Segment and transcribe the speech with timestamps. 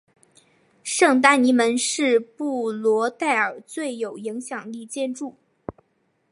[0.83, 5.35] 圣丹尼门是布隆代尔最有影响力建筑。